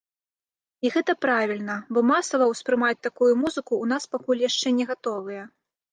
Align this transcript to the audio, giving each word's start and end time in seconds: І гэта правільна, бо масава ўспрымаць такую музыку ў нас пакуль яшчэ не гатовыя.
І 0.87 0.91
гэта 0.95 1.13
правільна, 1.25 1.75
бо 1.97 2.03
масава 2.13 2.45
ўспрымаць 2.53 3.03
такую 3.09 3.31
музыку 3.43 3.69
ў 3.69 3.85
нас 3.93 4.03
пакуль 4.17 4.45
яшчэ 4.49 4.67
не 4.79 4.85
гатовыя. 4.95 5.43